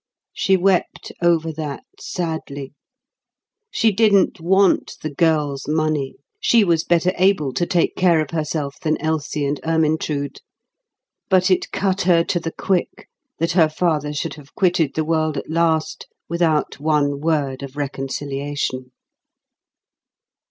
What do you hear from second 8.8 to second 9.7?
than Elsie and